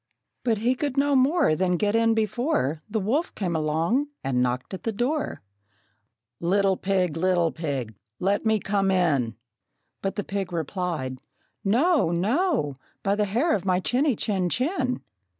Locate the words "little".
6.39-6.75, 7.15-7.51